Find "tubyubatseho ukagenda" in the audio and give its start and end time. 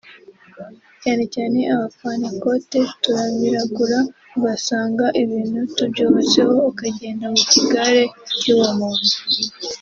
5.75-7.25